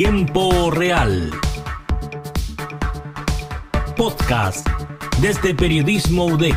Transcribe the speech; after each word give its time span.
Tiempo 0.00 0.70
Real. 0.70 1.28
Podcast 3.96 4.64
desde 5.20 5.56
Periodismo 5.56 6.26
UDEC. 6.26 6.54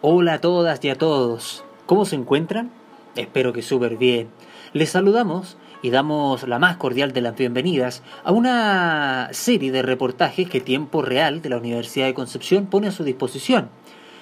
Hola 0.00 0.34
a 0.34 0.40
todas 0.40 0.84
y 0.84 0.90
a 0.90 0.96
todos. 0.96 1.64
¿Cómo 1.86 2.04
se 2.04 2.14
encuentran? 2.14 2.70
Espero 3.16 3.52
que 3.52 3.62
súper 3.62 3.96
bien. 3.96 4.28
Les 4.74 4.90
saludamos 4.90 5.56
y 5.84 5.90
damos 5.90 6.48
la 6.48 6.58
más 6.58 6.78
cordial 6.78 7.12
de 7.12 7.20
las 7.20 7.36
bienvenidas 7.36 8.02
a 8.24 8.32
una 8.32 9.28
serie 9.32 9.70
de 9.70 9.82
reportajes 9.82 10.48
que 10.48 10.62
Tiempo 10.62 11.02
Real 11.02 11.42
de 11.42 11.50
la 11.50 11.58
Universidad 11.58 12.06
de 12.06 12.14
Concepción 12.14 12.64
pone 12.64 12.88
a 12.88 12.90
su 12.90 13.04
disposición. 13.04 13.68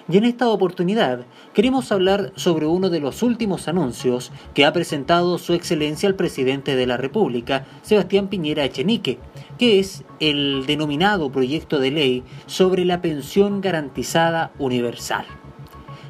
Y 0.09 0.17
en 0.17 0.25
esta 0.25 0.49
oportunidad 0.49 1.21
queremos 1.55 1.93
hablar 1.93 2.33
sobre 2.35 2.67
uno 2.67 2.91
de 2.91 2.99
los 2.99 3.23
últimos 3.23 3.69
anuncios 3.69 4.33
que 4.55 4.65
ha 4.65 4.73
presentado 4.73 5.39
Su 5.39 5.55
Excelencia 5.55 6.09
el 6.09 6.17
Presidente 6.17 6.75
de 6.75 6.87
la 6.89 6.97
República, 6.97 7.65
Sebastián 7.83 8.27
Piñera 8.27 8.65
Echenique, 8.65 9.21
que 9.57 9.79
es 9.79 10.03
el 10.19 10.67
denominado 10.67 11.31
proyecto 11.31 11.79
de 11.79 11.93
ley 11.93 12.25
sobre 12.47 12.85
la 12.85 13.01
pensión 13.01 13.61
garantizada 13.61 14.51
universal 14.59 15.27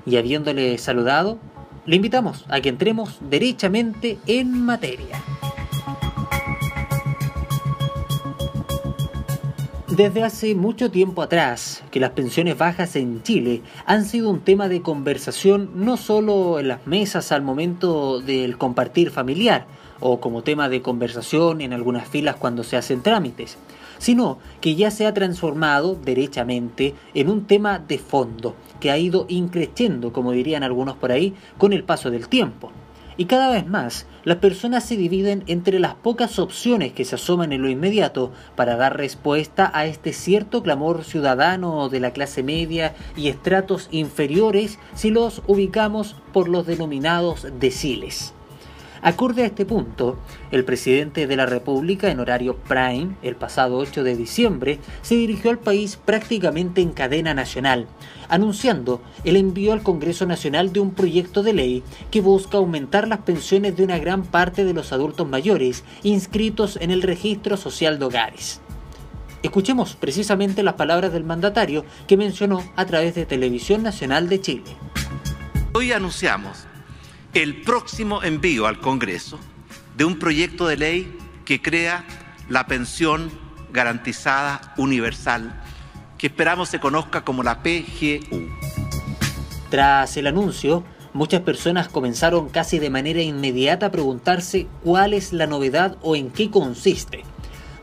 y 0.06 0.16
habiéndole 0.16 0.78
saludado, 0.78 1.38
le 1.86 1.96
invitamos 1.96 2.44
a 2.48 2.60
que 2.60 2.68
entremos 2.68 3.18
derechamente 3.20 4.18
en 4.26 4.62
materia. 4.62 5.22
Desde 9.88 10.22
hace 10.22 10.54
mucho 10.54 10.90
tiempo 10.90 11.20
atrás 11.20 11.84
que 11.90 12.00
las 12.00 12.12
pensiones 12.12 12.56
bajas 12.56 12.96
en 12.96 13.22
Chile 13.22 13.60
han 13.84 14.06
sido 14.06 14.30
un 14.30 14.40
tema 14.40 14.68
de 14.68 14.80
conversación 14.80 15.70
no 15.74 15.98
solo 15.98 16.58
en 16.60 16.68
las 16.68 16.86
mesas 16.86 17.30
al 17.30 17.42
momento 17.42 18.20
del 18.20 18.56
compartir 18.56 19.10
familiar 19.10 19.66
o 20.00 20.18
como 20.18 20.42
tema 20.42 20.70
de 20.70 20.80
conversación 20.80 21.60
en 21.60 21.74
algunas 21.74 22.08
filas 22.08 22.36
cuando 22.36 22.64
se 22.64 22.78
hacen 22.78 23.02
trámites, 23.02 23.58
sino 24.02 24.38
que 24.60 24.74
ya 24.74 24.90
se 24.90 25.06
ha 25.06 25.14
transformado 25.14 25.94
derechamente 25.94 26.92
en 27.14 27.28
un 27.28 27.46
tema 27.46 27.78
de 27.78 27.98
fondo 27.98 28.56
que 28.80 28.90
ha 28.90 28.98
ido 28.98 29.26
increciendo, 29.28 30.12
como 30.12 30.32
dirían 30.32 30.64
algunos 30.64 30.96
por 30.96 31.12
ahí, 31.12 31.34
con 31.56 31.72
el 31.72 31.84
paso 31.84 32.10
del 32.10 32.26
tiempo. 32.26 32.72
Y 33.16 33.26
cada 33.26 33.48
vez 33.52 33.64
más, 33.64 34.06
las 34.24 34.38
personas 34.38 34.82
se 34.82 34.96
dividen 34.96 35.44
entre 35.46 35.78
las 35.78 35.94
pocas 35.94 36.40
opciones 36.40 36.92
que 36.92 37.04
se 37.04 37.14
asoman 37.14 37.52
en 37.52 37.62
lo 37.62 37.68
inmediato 37.68 38.32
para 38.56 38.74
dar 38.74 38.96
respuesta 38.96 39.70
a 39.72 39.86
este 39.86 40.12
cierto 40.12 40.64
clamor 40.64 41.04
ciudadano 41.04 41.88
de 41.88 42.00
la 42.00 42.10
clase 42.10 42.42
media 42.42 42.96
y 43.16 43.28
estratos 43.28 43.86
inferiores 43.92 44.80
si 44.94 45.10
los 45.10 45.42
ubicamos 45.46 46.16
por 46.32 46.48
los 46.48 46.66
denominados 46.66 47.46
deciles. 47.60 48.34
Acorde 49.04 49.42
a 49.42 49.46
este 49.46 49.66
punto, 49.66 50.16
el 50.52 50.64
presidente 50.64 51.26
de 51.26 51.34
la 51.34 51.44
República 51.44 52.08
en 52.08 52.20
horario 52.20 52.54
prime, 52.54 53.16
el 53.24 53.34
pasado 53.34 53.78
8 53.78 54.04
de 54.04 54.16
diciembre, 54.16 54.78
se 55.02 55.16
dirigió 55.16 55.50
al 55.50 55.58
país 55.58 55.96
prácticamente 55.96 56.82
en 56.82 56.92
cadena 56.92 57.34
nacional, 57.34 57.88
anunciando 58.28 59.02
el 59.24 59.34
envío 59.34 59.72
al 59.72 59.82
Congreso 59.82 60.24
Nacional 60.24 60.72
de 60.72 60.78
un 60.78 60.92
proyecto 60.92 61.42
de 61.42 61.52
ley 61.52 61.82
que 62.12 62.20
busca 62.20 62.58
aumentar 62.58 63.08
las 63.08 63.18
pensiones 63.18 63.76
de 63.76 63.82
una 63.82 63.98
gran 63.98 64.22
parte 64.22 64.64
de 64.64 64.72
los 64.72 64.92
adultos 64.92 65.28
mayores 65.28 65.82
inscritos 66.04 66.78
en 66.80 66.92
el 66.92 67.02
Registro 67.02 67.56
Social 67.56 67.98
de 67.98 68.04
Hogares. 68.04 68.60
Escuchemos 69.42 69.96
precisamente 69.96 70.62
las 70.62 70.74
palabras 70.74 71.12
del 71.12 71.24
mandatario 71.24 71.84
que 72.06 72.16
mencionó 72.16 72.62
a 72.76 72.86
través 72.86 73.16
de 73.16 73.26
Televisión 73.26 73.82
Nacional 73.82 74.28
de 74.28 74.40
Chile. 74.40 74.76
Hoy 75.74 75.90
anunciamos 75.90 76.68
el 77.34 77.62
próximo 77.62 78.22
envío 78.22 78.66
al 78.66 78.78
Congreso 78.78 79.38
de 79.96 80.04
un 80.04 80.18
proyecto 80.18 80.66
de 80.66 80.76
ley 80.76 81.18
que 81.46 81.62
crea 81.62 82.04
la 82.50 82.66
pensión 82.66 83.30
garantizada 83.72 84.74
universal, 84.76 85.62
que 86.18 86.26
esperamos 86.26 86.68
se 86.68 86.78
conozca 86.78 87.24
como 87.24 87.42
la 87.42 87.62
PGU. 87.62 88.50
Tras 89.70 90.18
el 90.18 90.26
anuncio, 90.26 90.84
muchas 91.14 91.40
personas 91.40 91.88
comenzaron 91.88 92.50
casi 92.50 92.78
de 92.78 92.90
manera 92.90 93.22
inmediata 93.22 93.86
a 93.86 93.90
preguntarse 93.90 94.66
cuál 94.82 95.14
es 95.14 95.32
la 95.32 95.46
novedad 95.46 95.96
o 96.02 96.16
en 96.16 96.30
qué 96.30 96.50
consiste 96.50 97.24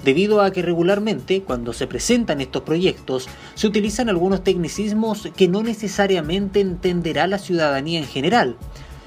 debido 0.03 0.41
a 0.41 0.51
que 0.51 0.61
regularmente 0.61 1.41
cuando 1.41 1.73
se 1.73 1.85
presentan 1.87 2.39
estos 2.39 2.61
proyectos 2.61 3.27
se 3.55 3.67
utilizan 3.67 4.07
algunos 4.07 4.43
tecnicismos 4.43 5.27
que 5.35 5.49
no 5.49 5.61
necesariamente 5.61 6.61
entenderá 6.61 7.27
la 7.27 7.37
ciudadanía 7.37 7.99
en 7.99 8.07
general, 8.07 8.55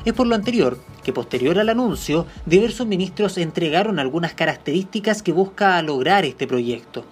es 0.04 0.12
por 0.12 0.26
lo 0.26 0.34
anterior 0.34 0.78
que 1.04 1.12
posterior 1.12 1.58
al 1.58 1.68
anuncio, 1.68 2.26
diversos 2.46 2.86
ministros 2.86 3.38
entregaron 3.38 3.98
algunas 3.98 4.34
características 4.34 5.22
que 5.22 5.32
busca 5.32 5.80
lograr 5.82 6.24
este 6.24 6.46
proyecto. 6.46 7.04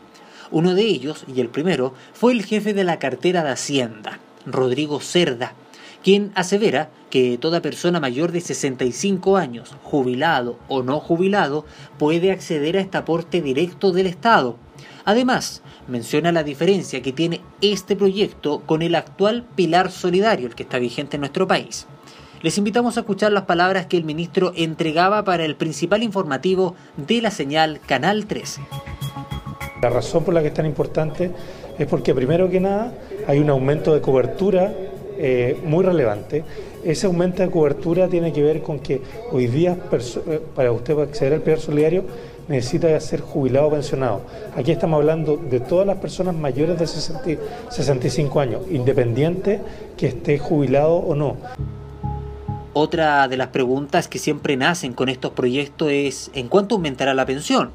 Uno 0.51 0.75
de 0.75 0.83
ellos, 0.83 1.25
y 1.33 1.41
el 1.41 1.49
primero, 1.49 1.95
fue 2.13 2.33
el 2.33 2.45
jefe 2.45 2.75
de 2.75 2.85
la 2.85 2.99
cartera 2.99 3.45
de 3.45 3.51
Hacienda, 3.51 4.19
Rodrigo 4.47 5.01
Cerda, 5.01 5.55
quien 6.03 6.33
asevera 6.35 6.91
que 7.11 7.39
toda 7.39 7.63
persona 7.63 8.01
mayor 8.01 8.33
de 8.33 8.41
65 8.41 9.37
años, 9.37 9.77
jubilado 9.83 10.59
o 10.69 10.83
no 10.83 10.99
jubilado, 11.01 11.67
puede 11.99 12.33
acceder 12.33 12.77
a 12.77 12.81
este 12.81 12.99
aporte 12.99 13.43
directo 13.43 13.93
del 13.93 14.07
Estado. 14.07 14.57
Además, 15.05 15.63
menciona 15.89 16.33
la 16.33 16.43
diferencia 16.43 17.03
que 17.03 17.13
tiene 17.13 17.43
este 17.61 17.97
proyecto 17.97 18.61
con 18.61 18.83
el 18.83 18.95
actual 18.95 19.45
pilar 19.57 19.91
solidario, 19.91 20.47
el 20.47 20.55
que 20.55 20.63
está 20.63 20.79
vigente 20.79 21.17
en 21.17 21.21
nuestro 21.21 21.47
país. 21.47 21.87
Les 22.43 22.57
invitamos 22.57 22.97
a 22.97 23.01
escuchar 23.01 23.33
las 23.33 23.45
palabras 23.45 23.85
que 23.85 23.99
el 23.99 24.05
ministro 24.05 24.53
entregaba 24.57 25.23
para 25.25 25.45
el 25.45 25.57
principal 25.57 26.03
informativo 26.03 26.75
de 26.97 27.21
la 27.21 27.31
señal 27.31 27.81
Canal 27.87 28.25
13. 28.25 28.63
La 29.83 29.91
razón 29.91 30.25
por 30.25 30.33
la 30.33 30.41
que 30.41 30.47
es 30.49 30.55
tan 30.55 30.65
importante 30.65 31.33
es 31.79 31.87
porque 31.87 32.15
primero 32.15 32.49
que 32.49 32.59
nada 32.59 32.95
hay 33.27 33.41
un 33.41 33.51
aumento 33.51 33.93
de 33.93 34.01
cobertura 34.01 34.73
eh, 35.19 35.61
muy 35.65 35.85
relevante. 35.85 36.43
Ese 36.83 37.07
aumento 37.07 37.43
de 37.43 37.51
cobertura 37.51 38.09
tiene 38.09 38.33
que 38.33 38.43
ver 38.43 38.63
con 38.63 38.79
que 38.79 39.03
hoy 39.33 39.47
día 39.47 39.77
eh, 39.93 40.41
para 40.55 40.73
usted 40.73 40.99
acceder 40.99 41.35
al 41.35 41.43
pilar 41.43 41.61
solidario 41.61 42.05
necesita 42.49 42.99
ser 43.01 43.21
jubilado 43.21 43.67
o 43.67 43.71
pensionado. 43.71 44.23
Aquí 44.57 44.73
estamos 44.73 44.97
hablando 44.97 45.37
de 45.37 45.61
todas 45.61 45.87
las 45.87 45.99
personas 45.99 46.35
mayores 46.35 46.79
de 46.79 46.87
65 46.87 48.41
años, 48.41 48.63
independiente 48.71 49.61
que 49.99 50.07
esté 50.07 50.39
jubilado 50.39 50.95
o 50.95 51.15
no. 51.15 51.37
Otra 52.73 53.27
de 53.27 53.37
las 53.37 53.49
preguntas 53.49 54.07
que 54.07 54.21
siempre 54.21 54.57
nacen 54.57 54.93
con 54.93 55.09
estos 55.09 55.33
proyectos 55.33 55.91
es 55.91 56.31
¿en 56.35 56.49
cuánto 56.49 56.77
aumentará 56.77 57.15
la 57.15 57.27
pensión? 57.27 57.73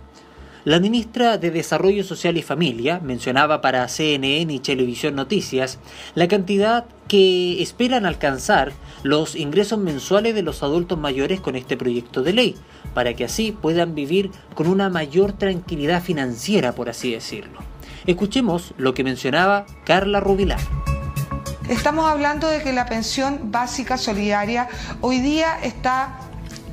La 0.63 0.79
ministra 0.79 1.37
de 1.37 1.51
Desarrollo 1.51 2.03
Social 2.03 2.37
y 2.37 2.41
Familia 2.41 2.99
mencionaba 3.03 3.61
para 3.61 3.87
CNN 3.87 4.51
y 4.51 4.59
Televisión 4.59 5.13
Noticias 5.13 5.79
la 6.15 6.27
cantidad 6.27 6.85
que 7.07 7.61
esperan 7.61 8.05
alcanzar 8.05 8.71
los 9.03 9.35
ingresos 9.35 9.77
mensuales 9.77 10.33
de 10.33 10.41
los 10.41 10.63
adultos 10.63 10.97
mayores 10.97 11.39
con 11.39 11.55
este 11.55 11.77
proyecto 11.77 12.23
de 12.23 12.33
ley, 12.33 12.55
para 12.95 13.13
que 13.13 13.25
así 13.25 13.51
puedan 13.51 13.93
vivir 13.93 14.31
con 14.55 14.65
una 14.65 14.89
mayor 14.89 15.33
tranquilidad 15.33 16.01
financiera, 16.01 16.73
por 16.73 16.89
así 16.89 17.11
decirlo. 17.11 17.59
Escuchemos 18.07 18.73
lo 18.77 18.93
que 18.93 19.03
mencionaba 19.03 19.65
Carla 19.83 20.19
Rubilar. 20.19 20.59
Estamos 21.69 22.05
hablando 22.05 22.47
de 22.47 22.61
que 22.61 22.73
la 22.73 22.85
pensión 22.85 23.51
básica 23.51 23.97
solidaria 23.97 24.67
hoy 25.01 25.19
día 25.19 25.57
está 25.63 26.19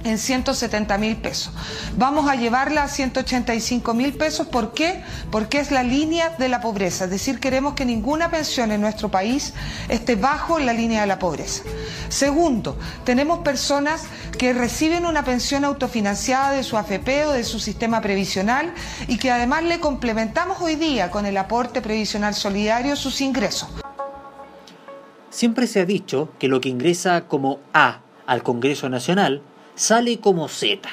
en 0.04 0.18
170 0.18 0.98
mil 0.98 1.16
pesos. 1.16 1.52
Vamos 1.96 2.28
a 2.28 2.34
llevarla 2.34 2.82
a 2.82 2.88
185 2.88 3.94
mil 3.94 4.12
pesos. 4.14 4.48
¿Por 4.48 4.74
qué? 4.74 5.02
Porque 5.30 5.60
es 5.60 5.70
la 5.70 5.82
línea 5.82 6.30
de 6.30 6.48
la 6.50 6.60
pobreza. 6.60 7.04
Es 7.04 7.10
decir, 7.10 7.40
queremos 7.40 7.72
que 7.72 7.86
ninguna 7.86 8.30
pensión 8.30 8.70
en 8.70 8.82
nuestro 8.82 9.10
país 9.10 9.54
esté 9.88 10.14
bajo 10.16 10.58
la 10.58 10.74
línea 10.74 11.02
de 11.02 11.06
la 11.06 11.18
pobreza. 11.18 11.62
Segundo, 12.10 12.78
tenemos 13.04 13.38
personas 13.38 14.02
que 14.36 14.52
reciben 14.52 15.06
una 15.06 15.24
pensión 15.24 15.64
autofinanciada 15.64 16.50
de 16.50 16.64
su 16.64 16.76
AFP 16.76 17.26
o 17.26 17.32
de 17.32 17.44
su 17.44 17.58
sistema 17.60 18.02
previsional 18.02 18.74
y 19.08 19.16
que 19.16 19.30
además 19.30 19.62
le 19.62 19.80
complementamos 19.80 20.60
hoy 20.60 20.74
día 20.74 21.10
con 21.10 21.24
el 21.24 21.38
aporte 21.38 21.80
previsional 21.80 22.34
solidario 22.34 22.94
sus 22.96 23.22
ingresos. 23.22 23.81
Siempre 25.32 25.66
se 25.66 25.80
ha 25.80 25.86
dicho 25.86 26.28
que 26.38 26.46
lo 26.46 26.60
que 26.60 26.68
ingresa 26.68 27.26
como 27.26 27.58
A 27.72 28.02
al 28.26 28.42
Congreso 28.42 28.90
Nacional 28.90 29.40
sale 29.74 30.20
como 30.20 30.46
Z. 30.46 30.86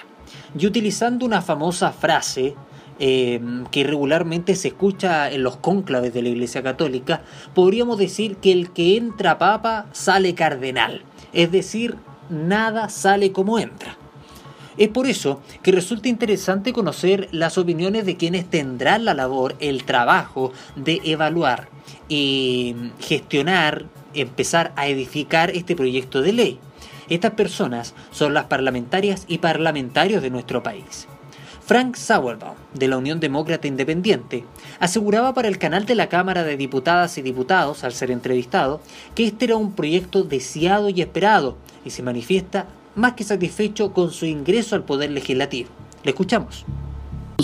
Y 0.58 0.66
utilizando 0.66 1.26
una 1.26 1.42
famosa 1.42 1.92
frase 1.92 2.56
eh, 3.00 3.42
que 3.70 3.84
regularmente 3.84 4.56
se 4.56 4.70
escucha 4.70 5.30
en 5.30 5.44
los 5.44 5.58
cónclaves 5.58 6.14
de 6.14 6.22
la 6.22 6.30
Iglesia 6.30 6.64
Católica, 6.64 7.22
podríamos 7.54 7.98
decir 7.98 8.38
que 8.38 8.54
el 8.54 8.72
que 8.72 8.96
entra 8.96 9.38
papa 9.38 9.88
sale 9.92 10.34
cardenal. 10.36 11.04
Es 11.34 11.52
decir, 11.52 11.98
nada 12.30 12.88
sale 12.88 13.34
como 13.34 13.60
entra. 13.60 13.98
Es 14.78 14.88
por 14.88 15.08
eso 15.08 15.42
que 15.62 15.74
resulta 15.74 16.08
interesante 16.08 16.72
conocer 16.72 17.28
las 17.34 17.58
opiniones 17.58 18.06
de 18.06 18.16
quienes 18.16 18.50
tendrán 18.50 19.04
la 19.04 19.14
labor, 19.14 19.58
el 19.60 19.84
trabajo 19.84 20.54
de 20.78 21.02
evaluar 21.04 21.68
y 22.08 22.78
gestionar, 23.02 23.88
empezar 24.14 24.74
a 24.76 24.88
edificar 24.88 25.50
este 25.52 25.76
proyecto 25.76 26.22
de 26.22 26.34
ley. 26.34 26.60
Estas 27.10 27.32
personas 27.32 27.94
son 28.12 28.34
las 28.34 28.46
parlamentarias 28.46 29.26
y 29.28 29.40
parlamentarios 29.40 30.22
de 30.22 30.30
nuestro 30.30 30.62
país. 30.62 31.08
Frank 31.66 31.96
Sauerbaum, 31.96 32.56
de 32.74 32.88
la 32.88 32.98
Unión 32.98 33.20
Demócrata 33.20 33.68
Independiente, 33.68 34.44
aseguraba 34.80 35.36
para 35.36 35.48
el 35.48 35.60
canal 35.60 35.86
de 35.86 35.94
la 35.94 36.10
Cámara 36.10 36.44
de 36.44 36.58
Diputadas 36.58 37.18
y 37.20 37.22
Diputados, 37.22 37.84
al 37.84 37.94
ser 37.94 38.10
entrevistado, 38.10 38.82
que 39.14 39.28
este 39.28 39.46
era 39.46 39.56
un 39.56 39.74
proyecto 39.74 40.24
deseado 40.24 40.90
y 40.90 41.02
esperado, 41.02 41.58
y 41.86 41.92
se 41.92 42.02
manifiesta 42.02 42.66
más 42.96 43.14
que 43.14 43.24
satisfecho 43.24 43.94
con 43.94 44.12
su 44.12 44.26
ingreso 44.26 44.76
al 44.76 44.84
Poder 44.84 45.12
Legislativo. 45.12 45.70
Le 46.04 46.10
escuchamos. 46.10 46.66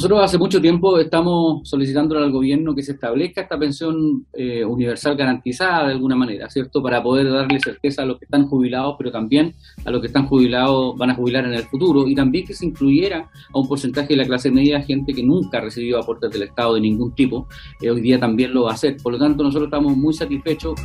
Nosotros 0.05 0.23
hace 0.23 0.37
mucho 0.37 0.61
tiempo 0.61 0.99
estamos 0.99 1.67
solicitando 1.67 2.15
al 2.15 2.31
gobierno 2.31 2.75
que 2.75 2.83
se 2.83 2.91
establezca 2.91 3.41
esta 3.41 3.57
pensión 3.57 4.27
eh, 4.33 4.63
universal 4.63 5.17
garantizada 5.17 5.87
de 5.87 5.93
alguna 5.93 6.15
manera, 6.15 6.47
¿cierto? 6.47 6.83
Para 6.83 7.01
poder 7.01 7.27
darle 7.31 7.59
certeza 7.59 8.03
a 8.03 8.05
los 8.05 8.19
que 8.19 8.25
están 8.25 8.47
jubilados, 8.47 8.97
pero 8.99 9.11
también 9.11 9.55
a 9.83 9.89
los 9.89 10.01
que 10.01 10.05
están 10.05 10.27
jubilados, 10.27 10.95
van 10.95 11.09
a 11.09 11.15
jubilar 11.15 11.45
en 11.45 11.55
el 11.55 11.63
futuro, 11.63 12.07
y 12.07 12.13
también 12.13 12.45
que 12.45 12.53
se 12.53 12.67
incluyera 12.67 13.31
a 13.51 13.57
un 13.57 13.67
porcentaje 13.67 14.09
de 14.09 14.17
la 14.17 14.25
clase 14.25 14.51
media, 14.51 14.79
gente 14.83 15.11
que 15.11 15.23
nunca 15.23 15.57
ha 15.57 15.61
recibido 15.61 15.99
aportes 15.99 16.29
del 16.29 16.43
Estado 16.43 16.75
de 16.75 16.81
ningún 16.81 17.15
tipo, 17.15 17.47
eh, 17.81 17.89
hoy 17.89 18.01
día 18.01 18.19
también 18.19 18.53
lo 18.53 18.65
va 18.65 18.71
a 18.71 18.73
hacer. 18.75 18.97
Por 19.01 19.13
lo 19.13 19.17
tanto, 19.17 19.41
nosotros 19.41 19.69
estamos 19.69 19.97
muy 19.97 20.13
satisfechos. 20.13 20.75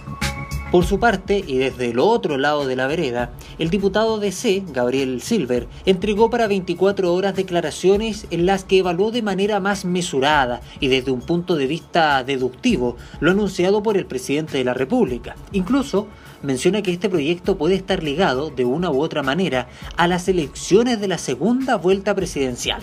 Por 0.70 0.84
su 0.84 1.00
parte, 1.00 1.42
y 1.44 1.58
desde 1.58 1.90
el 1.90 1.98
otro 1.98 2.38
lado 2.38 2.64
de 2.64 2.76
la 2.76 2.86
vereda, 2.86 3.32
el 3.58 3.70
diputado 3.70 4.20
de 4.20 4.30
C, 4.30 4.62
Gabriel 4.72 5.20
Silver, 5.20 5.66
entregó 5.84 6.30
para 6.30 6.46
24 6.46 7.12
horas 7.12 7.34
declaraciones 7.34 8.28
en 8.30 8.46
las 8.46 8.62
que 8.62 8.78
evaluó 8.78 9.09
de 9.10 9.22
manera 9.22 9.60
más 9.60 9.84
mesurada 9.84 10.60
y 10.80 10.88
desde 10.88 11.10
un 11.10 11.20
punto 11.20 11.56
de 11.56 11.66
vista 11.66 12.22
deductivo 12.24 12.96
lo 13.20 13.30
anunciado 13.30 13.82
por 13.82 13.96
el 13.96 14.06
presidente 14.06 14.58
de 14.58 14.64
la 14.64 14.74
República. 14.74 15.36
Incluso 15.52 16.08
menciona 16.42 16.82
que 16.82 16.92
este 16.92 17.08
proyecto 17.08 17.58
puede 17.58 17.74
estar 17.74 18.02
ligado 18.02 18.50
de 18.50 18.64
una 18.64 18.90
u 18.90 19.00
otra 19.00 19.22
manera 19.22 19.68
a 19.96 20.06
las 20.06 20.28
elecciones 20.28 21.00
de 21.00 21.08
la 21.08 21.18
segunda 21.18 21.76
vuelta 21.76 22.14
presidencial. 22.14 22.82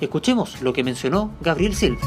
Escuchemos 0.00 0.60
lo 0.62 0.72
que 0.72 0.84
mencionó 0.84 1.32
Gabriel 1.40 1.74
Silver. 1.74 2.04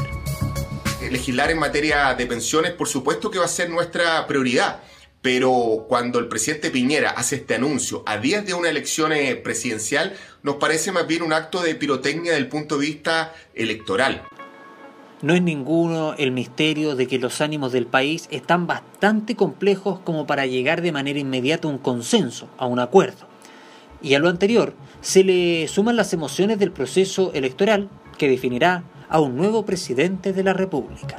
Legislar 1.10 1.50
en 1.50 1.58
materia 1.58 2.14
de 2.14 2.26
pensiones, 2.26 2.72
por 2.72 2.88
supuesto 2.88 3.30
que 3.30 3.38
va 3.38 3.46
a 3.46 3.48
ser 3.48 3.70
nuestra 3.70 4.26
prioridad 4.26 4.80
pero 5.22 5.84
cuando 5.88 6.18
el 6.18 6.28
presidente 6.28 6.70
Piñera 6.70 7.10
hace 7.10 7.36
este 7.36 7.54
anuncio 7.54 8.02
a 8.06 8.18
días 8.18 8.46
de 8.46 8.54
una 8.54 8.70
elección 8.70 9.12
eh, 9.12 9.36
presidencial, 9.36 10.14
nos 10.42 10.56
parece 10.56 10.92
más 10.92 11.06
bien 11.06 11.22
un 11.22 11.32
acto 11.32 11.62
de 11.62 11.74
pirotecnia 11.74 12.32
desde 12.32 12.44
el 12.44 12.48
punto 12.48 12.78
de 12.78 12.86
vista 12.86 13.34
electoral. 13.54 14.22
No 15.22 15.34
es 15.34 15.42
ninguno 15.42 16.14
el 16.16 16.32
misterio 16.32 16.96
de 16.96 17.06
que 17.06 17.18
los 17.18 17.42
ánimos 17.42 17.72
del 17.72 17.86
país 17.86 18.26
están 18.30 18.66
bastante 18.66 19.36
complejos 19.36 20.00
como 20.00 20.26
para 20.26 20.46
llegar 20.46 20.80
de 20.80 20.92
manera 20.92 21.18
inmediata 21.18 21.68
a 21.68 21.70
un 21.70 21.76
consenso, 21.76 22.48
a 22.56 22.64
un 22.64 22.78
acuerdo. 22.78 23.28
Y 24.00 24.14
a 24.14 24.18
lo 24.18 24.30
anterior 24.30 24.72
se 25.02 25.22
le 25.22 25.68
suman 25.68 25.96
las 25.96 26.14
emociones 26.14 26.58
del 26.58 26.72
proceso 26.72 27.32
electoral 27.34 27.90
que 28.16 28.30
definirá 28.30 28.84
a 29.10 29.20
un 29.20 29.36
nuevo 29.36 29.66
presidente 29.66 30.32
de 30.32 30.42
la 30.42 30.54
República. 30.54 31.16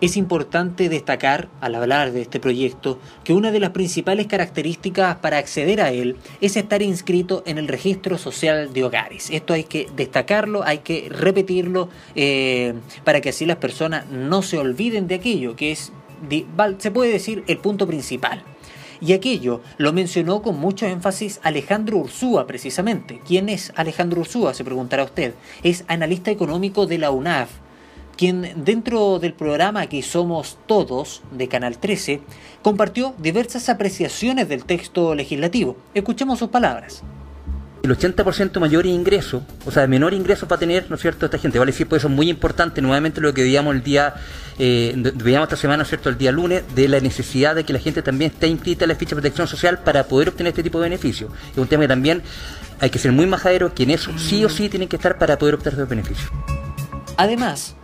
Es 0.00 0.16
importante 0.16 0.88
destacar, 0.88 1.48
al 1.60 1.74
hablar 1.74 2.12
de 2.12 2.22
este 2.22 2.38
proyecto, 2.38 3.00
que 3.24 3.32
una 3.32 3.50
de 3.50 3.58
las 3.58 3.70
principales 3.70 4.28
características 4.28 5.16
para 5.16 5.38
acceder 5.38 5.80
a 5.80 5.90
él 5.90 6.16
es 6.40 6.56
estar 6.56 6.82
inscrito 6.82 7.42
en 7.46 7.58
el 7.58 7.66
registro 7.66 8.16
social 8.16 8.72
de 8.72 8.84
hogares. 8.84 9.28
Esto 9.30 9.54
hay 9.54 9.64
que 9.64 9.88
destacarlo, 9.96 10.62
hay 10.62 10.78
que 10.78 11.08
repetirlo 11.10 11.88
eh, 12.14 12.74
para 13.02 13.20
que 13.20 13.30
así 13.30 13.44
las 13.44 13.56
personas 13.56 14.06
no 14.08 14.42
se 14.42 14.58
olviden 14.58 15.08
de 15.08 15.16
aquello, 15.16 15.56
que 15.56 15.72
es, 15.72 15.90
se 16.78 16.90
puede 16.92 17.10
decir, 17.10 17.42
el 17.48 17.58
punto 17.58 17.88
principal. 17.88 18.44
Y 19.00 19.14
aquello 19.14 19.62
lo 19.78 19.92
mencionó 19.92 20.42
con 20.42 20.60
mucho 20.60 20.86
énfasis 20.86 21.40
Alejandro 21.42 21.98
Ursúa, 21.98 22.46
precisamente. 22.46 23.20
¿Quién 23.26 23.48
es 23.48 23.72
Alejandro 23.74 24.20
Ursúa? 24.20 24.54
Se 24.54 24.64
preguntará 24.64 25.02
usted. 25.02 25.34
Es 25.64 25.84
analista 25.88 26.30
económico 26.30 26.86
de 26.86 26.98
la 26.98 27.10
UNAF 27.10 27.50
quien 28.18 28.52
dentro 28.64 29.18
del 29.18 29.32
programa 29.32 29.86
que 29.86 30.02
somos 30.02 30.58
todos 30.66 31.22
de 31.30 31.48
Canal 31.48 31.78
13 31.78 32.20
compartió 32.60 33.14
diversas 33.16 33.70
apreciaciones 33.70 34.48
del 34.48 34.64
texto 34.64 35.14
legislativo. 35.14 35.76
Escuchemos 35.94 36.38
sus 36.38 36.48
palabras 36.48 37.02
el 37.82 37.96
80% 37.96 38.60
mayor 38.60 38.86
ingreso, 38.86 39.42
o 39.64 39.70
sea, 39.70 39.86
menor 39.86 40.12
ingreso 40.12 40.46
va 40.46 40.56
a 40.56 40.58
tener, 40.58 40.86
¿no 40.88 40.96
es 40.96 41.02
cierto?, 41.02 41.26
esta 41.26 41.38
gente. 41.38 41.58
Vale 41.58 41.72
decir, 41.72 41.86
por 41.86 41.98
eso 41.98 42.08
es 42.08 42.14
muy 42.14 42.28
importante, 42.28 42.82
nuevamente 42.82 43.20
lo 43.20 43.32
que 43.32 43.42
veíamos 43.42 43.74
el 43.74 43.82
día, 43.82 44.14
eh, 44.58 44.92
veíamos 45.14 45.46
esta 45.46 45.56
semana, 45.56 45.84
cierto?, 45.84 46.08
el 46.08 46.18
día 46.18 46.32
lunes, 46.32 46.64
de 46.74 46.88
la 46.88 47.00
necesidad 47.00 47.54
de 47.54 47.64
que 47.64 47.72
la 47.72 47.78
gente 47.78 48.02
también 48.02 48.32
esté 48.32 48.48
inscrita 48.48 48.84
en 48.84 48.90
la 48.90 48.94
ficha 48.94 49.10
de 49.10 49.22
protección 49.22 49.48
social 49.48 49.78
para 49.78 50.04
poder 50.04 50.28
obtener 50.28 50.50
este 50.50 50.62
tipo 50.62 50.78
de 50.78 50.84
beneficios. 50.84 51.30
Es 51.52 51.58
un 51.58 51.68
tema 51.68 51.84
que 51.84 51.88
también 51.88 52.22
hay 52.80 52.90
que 52.90 52.98
ser 52.98 53.12
muy 53.12 53.26
majadero, 53.26 53.74
que 53.74 53.84
en 53.84 53.90
eso 53.90 54.10
sí 54.18 54.44
o 54.44 54.48
sí 54.48 54.68
tienen 54.68 54.88
que 54.88 54.96
estar 54.96 55.18
para 55.18 55.38
poder 55.38 55.54
obtener 55.54 55.74
estos 55.74 55.88
beneficios. 55.88 56.30
Además, 57.16 57.74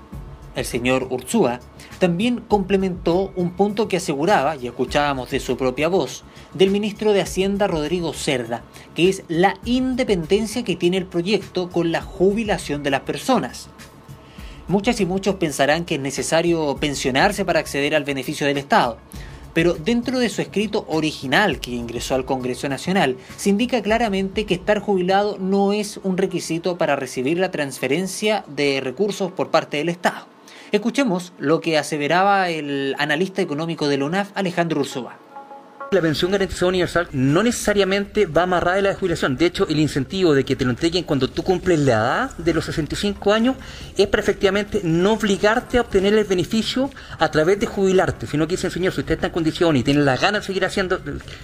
el 0.54 0.64
señor 0.64 1.08
Urzúa, 1.10 1.60
también 1.98 2.40
complementó 2.40 3.32
un 3.36 3.52
punto 3.52 3.88
que 3.88 3.96
aseguraba, 3.96 4.56
y 4.56 4.66
escuchábamos 4.66 5.30
de 5.30 5.40
su 5.40 5.56
propia 5.56 5.88
voz, 5.88 6.24
del 6.52 6.70
ministro 6.70 7.12
de 7.12 7.22
Hacienda 7.22 7.66
Rodrigo 7.66 8.12
Cerda, 8.12 8.62
que 8.94 9.08
es 9.08 9.22
la 9.28 9.58
independencia 9.64 10.64
que 10.64 10.76
tiene 10.76 10.96
el 10.96 11.06
proyecto 11.06 11.70
con 11.70 11.92
la 11.92 12.02
jubilación 12.02 12.82
de 12.82 12.90
las 12.90 13.00
personas. 13.02 13.68
Muchas 14.66 15.00
y 15.00 15.06
muchos 15.06 15.34
pensarán 15.36 15.84
que 15.84 15.96
es 15.96 16.00
necesario 16.00 16.76
pensionarse 16.80 17.44
para 17.44 17.60
acceder 17.60 17.94
al 17.94 18.04
beneficio 18.04 18.46
del 18.46 18.58
Estado, 18.58 18.98
pero 19.52 19.74
dentro 19.74 20.18
de 20.18 20.28
su 20.28 20.42
escrito 20.42 20.84
original 20.88 21.60
que 21.60 21.70
ingresó 21.70 22.16
al 22.16 22.24
Congreso 22.24 22.68
Nacional, 22.68 23.16
se 23.36 23.50
indica 23.50 23.82
claramente 23.82 24.46
que 24.46 24.54
estar 24.54 24.80
jubilado 24.80 25.38
no 25.38 25.72
es 25.72 26.00
un 26.02 26.18
requisito 26.18 26.76
para 26.76 26.96
recibir 26.96 27.38
la 27.38 27.50
transferencia 27.50 28.44
de 28.48 28.80
recursos 28.80 29.30
por 29.32 29.50
parte 29.50 29.76
del 29.76 29.90
Estado. 29.90 30.33
Escuchemos 30.74 31.32
lo 31.38 31.60
que 31.60 31.78
aseveraba 31.78 32.48
el 32.48 32.96
analista 32.98 33.40
económico 33.40 33.86
de 33.86 33.96
la 33.96 34.06
UNAF, 34.06 34.32
Alejandro 34.34 34.80
Ursúa 34.80 35.20
la 35.90 36.00
pensión 36.00 36.30
garantizada 36.30 36.68
universal 36.68 37.08
no 37.12 37.42
necesariamente 37.42 38.26
va 38.26 38.42
amarrada 38.42 38.78
a 38.78 38.82
la 38.82 38.94
jubilación. 38.94 39.36
De 39.36 39.46
hecho, 39.46 39.66
el 39.68 39.78
incentivo 39.78 40.34
de 40.34 40.44
que 40.44 40.56
te 40.56 40.64
lo 40.64 40.70
entreguen 40.70 41.04
cuando 41.04 41.28
tú 41.28 41.42
cumples 41.42 41.78
la 41.78 41.92
edad 41.92 42.36
de 42.36 42.52
los 42.52 42.64
65 42.64 43.32
años 43.32 43.56
es 43.96 44.06
para 44.08 44.22
efectivamente 44.22 44.80
no 44.82 45.12
obligarte 45.12 45.78
a 45.78 45.82
obtener 45.82 46.14
el 46.14 46.24
beneficio 46.24 46.90
a 47.18 47.30
través 47.30 47.60
de 47.60 47.66
jubilarte, 47.66 48.26
sino 48.26 48.46
que 48.46 48.56
dicen, 48.56 48.70
señor, 48.70 48.92
si 48.92 49.00
usted 49.00 49.14
está 49.14 49.28
en 49.28 49.32
condición 49.32 49.76
y 49.76 49.82
tiene 49.82 50.00
la 50.02 50.16
ganas 50.16 50.42
de 50.42 50.46
seguir 50.46 50.64
haciendo 50.64 51.00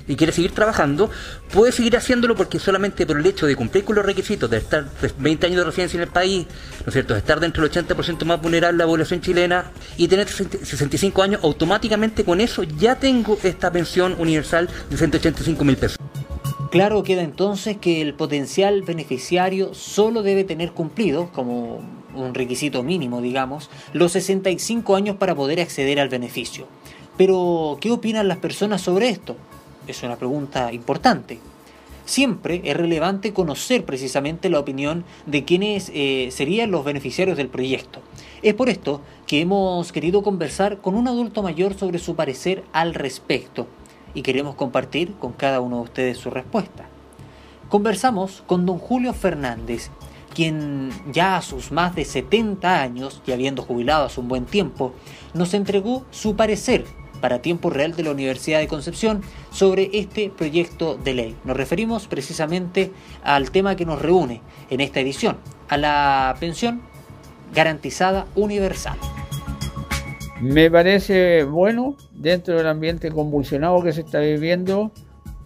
y 0.06 0.16
quiere 0.16 0.32
seguir 0.32 0.52
trabajando, 0.52 1.10
puede 1.52 1.72
seguir 1.72 1.96
haciéndolo 1.96 2.34
porque 2.34 2.58
solamente 2.58 3.06
por 3.06 3.18
el 3.18 3.26
hecho 3.26 3.46
de 3.46 3.54
cumplir 3.56 3.84
con 3.84 3.96
los 3.96 4.04
requisitos 4.04 4.50
de 4.50 4.58
estar 4.58 4.86
20 5.18 5.46
años 5.46 5.58
de 5.58 5.64
residencia 5.64 5.96
en 5.96 6.02
el 6.02 6.08
país, 6.08 6.46
¿no 6.80 6.86
es 6.88 6.92
cierto?, 6.92 7.14
de 7.14 7.20
estar 7.20 7.40
dentro 7.40 7.62
del 7.62 7.86
80% 7.86 8.24
más 8.24 8.40
vulnerable 8.40 8.78
de 8.78 8.84
la 8.84 8.86
población 8.88 9.20
chilena 9.20 9.70
y 9.96 10.08
tener 10.08 10.28
65 10.28 11.22
años, 11.22 11.40
automáticamente 11.44 12.24
con 12.24 12.40
eso 12.40 12.62
ya 12.62 12.96
tengo 12.96 13.38
esta 13.42 13.70
pensión 13.70 14.12
universal 14.18 14.29
de 14.38 14.96
185 14.96 15.64
mil 15.64 15.76
pesos. 15.76 15.98
Claro 16.70 17.02
queda 17.02 17.22
entonces 17.22 17.78
que 17.78 18.00
el 18.00 18.14
potencial 18.14 18.82
beneficiario 18.82 19.74
solo 19.74 20.22
debe 20.22 20.44
tener 20.44 20.70
cumplido, 20.70 21.28
como 21.32 21.80
un 22.14 22.32
requisito 22.32 22.84
mínimo, 22.84 23.20
digamos, 23.20 23.70
los 23.92 24.12
65 24.12 24.94
años 24.94 25.16
para 25.16 25.34
poder 25.34 25.60
acceder 25.60 25.98
al 25.98 26.08
beneficio. 26.08 26.68
Pero, 27.16 27.76
¿qué 27.80 27.90
opinan 27.90 28.28
las 28.28 28.38
personas 28.38 28.82
sobre 28.82 29.08
esto? 29.08 29.36
Es 29.88 30.02
una 30.04 30.14
pregunta 30.14 30.72
importante. 30.72 31.40
Siempre 32.04 32.60
es 32.64 32.76
relevante 32.76 33.32
conocer 33.32 33.84
precisamente 33.84 34.48
la 34.48 34.60
opinión 34.60 35.04
de 35.26 35.44
quienes 35.44 35.90
eh, 35.92 36.28
serían 36.30 36.70
los 36.70 36.84
beneficiarios 36.84 37.36
del 37.36 37.48
proyecto. 37.48 38.00
Es 38.42 38.54
por 38.54 38.68
esto 38.68 39.00
que 39.26 39.40
hemos 39.40 39.90
querido 39.90 40.22
conversar 40.22 40.78
con 40.78 40.94
un 40.94 41.08
adulto 41.08 41.42
mayor 41.42 41.74
sobre 41.74 41.98
su 41.98 42.14
parecer 42.14 42.62
al 42.72 42.94
respecto 42.94 43.66
y 44.14 44.22
queremos 44.22 44.54
compartir 44.54 45.14
con 45.14 45.32
cada 45.32 45.60
uno 45.60 45.76
de 45.76 45.82
ustedes 45.82 46.18
su 46.18 46.30
respuesta. 46.30 46.86
Conversamos 47.68 48.42
con 48.46 48.66
don 48.66 48.78
Julio 48.78 49.12
Fernández, 49.14 49.90
quien 50.34 50.90
ya 51.12 51.36
a 51.36 51.42
sus 51.42 51.72
más 51.72 51.94
de 51.94 52.04
70 52.04 52.80
años 52.80 53.22
y 53.26 53.32
habiendo 53.32 53.62
jubilado 53.62 54.06
hace 54.06 54.20
un 54.20 54.28
buen 54.28 54.46
tiempo, 54.46 54.92
nos 55.34 55.54
entregó 55.54 56.04
su 56.10 56.36
parecer 56.36 56.84
para 57.20 57.42
tiempo 57.42 57.70
real 57.70 57.94
de 57.94 58.02
la 58.02 58.10
Universidad 58.12 58.60
de 58.60 58.68
Concepción 58.68 59.22
sobre 59.50 59.90
este 59.92 60.30
proyecto 60.30 60.96
de 60.96 61.14
ley. 61.14 61.36
Nos 61.44 61.56
referimos 61.56 62.06
precisamente 62.06 62.92
al 63.22 63.50
tema 63.50 63.76
que 63.76 63.86
nos 63.86 64.00
reúne 64.00 64.40
en 64.70 64.80
esta 64.80 65.00
edición, 65.00 65.36
a 65.68 65.76
la 65.76 66.36
pensión 66.40 66.82
garantizada 67.52 68.26
universal. 68.34 68.96
Me 70.40 70.70
parece 70.70 71.44
bueno 71.44 71.96
dentro 72.12 72.56
del 72.56 72.66
ambiente 72.66 73.10
convulsionado 73.10 73.82
que 73.82 73.92
se 73.92 74.00
está 74.00 74.20
viviendo 74.20 74.90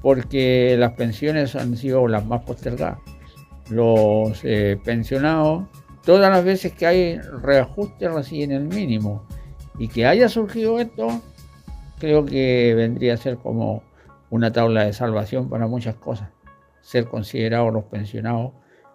porque 0.00 0.76
las 0.78 0.92
pensiones 0.92 1.56
han 1.56 1.76
sido 1.76 2.06
las 2.06 2.24
más 2.24 2.42
postergadas. 2.42 3.00
Los 3.70 4.44
eh, 4.44 4.78
pensionados, 4.84 5.64
todas 6.04 6.30
las 6.30 6.44
veces 6.44 6.74
que 6.74 6.86
hay 6.86 7.18
reajuste 7.18 8.08
reciben 8.08 8.52
el 8.52 8.68
mínimo 8.68 9.26
y 9.80 9.88
que 9.88 10.06
haya 10.06 10.28
surgido 10.28 10.78
esto, 10.78 11.08
creo 11.98 12.24
que 12.24 12.74
vendría 12.76 13.14
a 13.14 13.16
ser 13.16 13.38
como 13.38 13.82
una 14.30 14.52
tabla 14.52 14.84
de 14.84 14.92
salvación 14.92 15.48
para 15.48 15.66
muchas 15.66 15.96
cosas. 15.96 16.28
Ser 16.82 17.06
considerados 17.06 17.72
los 17.72 17.84
pensionados 17.84 18.52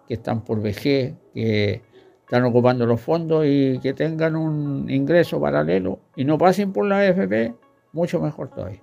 que 0.08 0.14
están 0.14 0.44
por 0.44 0.62
vejez, 0.62 1.14
que 1.34 1.82
están 2.30 2.44
ocupando 2.44 2.86
los 2.86 3.00
fondos 3.00 3.44
y 3.44 3.80
que 3.80 3.92
tengan 3.92 4.36
un 4.36 4.88
ingreso 4.88 5.40
paralelo 5.40 5.98
y 6.14 6.24
no 6.24 6.38
pasen 6.38 6.72
por 6.72 6.86
la 6.86 7.00
AFP, 7.00 7.56
mucho 7.92 8.20
mejor 8.20 8.50
todavía. 8.50 8.78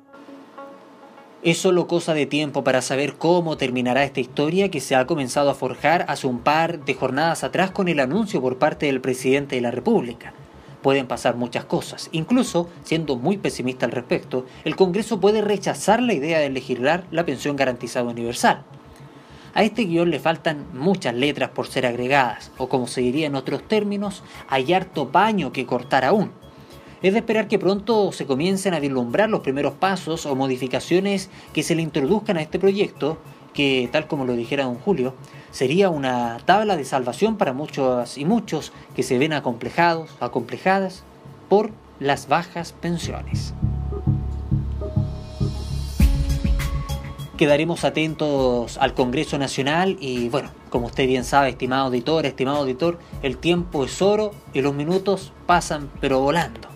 Es 1.43 1.57
solo 1.57 1.87
cosa 1.87 2.13
de 2.13 2.25
tiempo 2.25 2.65
para 2.65 2.81
saber 2.81 3.13
cómo 3.13 3.55
terminará 3.55 4.03
esta 4.03 4.19
historia 4.19 4.69
que 4.69 4.81
se 4.81 4.97
ha 4.97 5.07
comenzado 5.07 5.49
a 5.49 5.55
forjar 5.55 6.03
hace 6.09 6.27
un 6.27 6.39
par 6.39 6.83
de 6.83 6.93
jornadas 6.93 7.45
atrás 7.45 7.71
con 7.71 7.87
el 7.87 8.01
anuncio 8.01 8.41
por 8.41 8.57
parte 8.57 8.87
del 8.87 8.99
presidente 8.99 9.55
de 9.55 9.61
la 9.61 9.71
República. 9.71 10.33
Pueden 10.81 11.07
pasar 11.07 11.37
muchas 11.37 11.63
cosas. 11.63 12.09
Incluso, 12.11 12.67
siendo 12.83 13.15
muy 13.15 13.37
pesimista 13.37 13.85
al 13.85 13.93
respecto, 13.93 14.45
el 14.65 14.75
Congreso 14.75 15.21
puede 15.21 15.41
rechazar 15.41 16.03
la 16.03 16.13
idea 16.13 16.39
de 16.39 16.49
legislar 16.49 17.05
la 17.11 17.25
pensión 17.25 17.55
garantizada 17.55 18.09
universal. 18.09 18.65
A 19.53 19.63
este 19.63 19.83
guion 19.83 20.11
le 20.11 20.19
faltan 20.19 20.65
muchas 20.73 21.15
letras 21.15 21.49
por 21.49 21.67
ser 21.67 21.85
agregadas, 21.85 22.51
o 22.57 22.69
como 22.69 22.87
se 22.87 23.01
diría 23.01 23.27
en 23.27 23.35
otros 23.35 23.67
términos, 23.67 24.23
hay 24.47 24.73
harto 24.73 25.09
paño 25.09 25.51
que 25.51 25.65
cortar 25.65 26.05
aún. 26.05 26.31
Es 27.01 27.13
de 27.13 27.19
esperar 27.19 27.47
que 27.47 27.59
pronto 27.59 28.11
se 28.11 28.25
comiencen 28.25 28.73
a 28.73 28.79
vislumbrar 28.79 29.29
los 29.29 29.41
primeros 29.41 29.73
pasos 29.73 30.25
o 30.25 30.35
modificaciones 30.35 31.29
que 31.53 31.63
se 31.63 31.75
le 31.75 31.83
introduzcan 31.83 32.37
a 32.37 32.41
este 32.41 32.59
proyecto, 32.59 33.17
que, 33.53 33.87
tal 33.91 34.07
como 34.07 34.25
lo 34.25 34.33
dijera 34.33 34.65
don 34.65 34.75
Julio, 34.75 35.13
sería 35.51 35.89
una 35.89 36.37
tabla 36.45 36.75
de 36.75 36.85
salvación 36.85 37.37
para 37.37 37.53
muchos 37.53 38.17
y 38.17 38.25
muchos 38.25 38.71
que 38.95 39.03
se 39.03 39.17
ven 39.17 39.33
acomplejados, 39.33 40.09
acomplejadas 40.19 41.03
por 41.49 41.71
las 41.99 42.27
bajas 42.27 42.73
pensiones. 42.73 43.53
Quedaremos 47.37 47.83
atentos 47.83 48.79
al 48.79 48.95
Congreso 48.95 49.37
Nacional 49.37 49.97
y 49.99 50.27
bueno, 50.29 50.49
como 50.71 50.87
usted 50.87 51.05
bien 51.05 51.23
sabe, 51.23 51.49
estimado 51.49 51.85
auditor, 51.85 52.25
estimado 52.25 52.57
auditor, 52.57 52.97
el 53.21 53.37
tiempo 53.37 53.85
es 53.85 54.01
oro 54.01 54.31
y 54.55 54.61
los 54.61 54.73
minutos 54.73 55.33
pasan 55.45 55.91
pero 56.01 56.19
volando. 56.19 56.67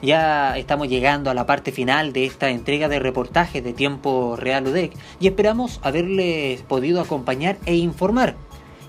Ya 0.00 0.56
estamos 0.56 0.88
llegando 0.88 1.30
a 1.30 1.34
la 1.34 1.46
parte 1.46 1.72
final 1.72 2.12
de 2.12 2.26
esta 2.26 2.48
entrega 2.50 2.86
de 2.86 3.00
reportajes 3.00 3.64
de 3.64 3.72
Tiempo 3.72 4.36
Real 4.36 4.68
UDEC 4.68 4.92
y 5.18 5.26
esperamos 5.26 5.80
haberles 5.82 6.62
podido 6.62 7.00
acompañar 7.00 7.58
e 7.66 7.74
informar. 7.74 8.36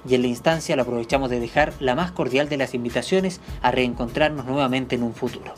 Y 0.08 0.14
en 0.14 0.22
la 0.22 0.28
instancia 0.28 0.76
le 0.76 0.84
aprovechamos 0.84 1.32
de 1.32 1.40
dejar 1.40 1.74
la 1.80 1.96
más 1.96 2.12
cordial 2.12 2.50
de 2.50 2.58
las 2.58 2.76
invitaciones 2.76 3.42
a 3.64 3.72
reencontrarnos 3.72 4.46
nuevamente 4.46 4.94
en 4.94 5.02
un 5.02 5.16
futuro. 5.16 5.56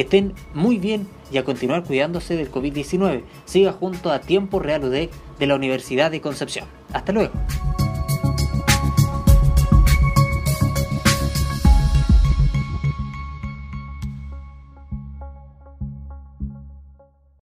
Estén 0.00 0.32
muy 0.54 0.78
bien 0.78 1.06
y 1.30 1.36
a 1.36 1.44
continuar 1.44 1.84
cuidándose 1.84 2.34
del 2.34 2.50
COVID-19. 2.50 3.22
Siga 3.44 3.72
junto 3.72 4.10
a 4.10 4.22
Tiempo 4.22 4.58
Real 4.58 4.82
UDEC 4.82 5.10
de 5.38 5.46
la 5.46 5.56
Universidad 5.56 6.10
de 6.10 6.22
Concepción. 6.22 6.64
Hasta 6.94 7.12
luego. 7.12 7.34